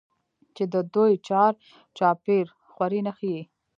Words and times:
چې 0.55 0.63
د 0.73 0.75
دوى 0.93 1.13
چار 1.27 1.51
چاپېر 1.97 2.45
خورې 2.73 2.99
نښي 3.05 3.31
ئې 3.37 3.43